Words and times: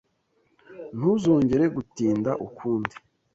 Ntuzongere 0.97 1.65
gutinda 1.75 2.31
ukundi. 2.45 2.93